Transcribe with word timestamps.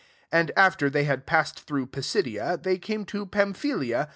24 0.31 0.39
And 0.41 0.51
after 0.57 0.89
they 0.89 1.03
had 1.03 1.27
passed 1.27 1.59
through 1.59 1.85
Pisidia, 1.85 2.57
they 2.57 2.79
came 2.79 3.05
to 3.05 3.23
Pamphylia. 3.27 4.09